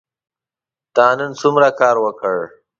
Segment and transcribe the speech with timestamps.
[0.95, 2.37] تا نن څومره کار وکړ؟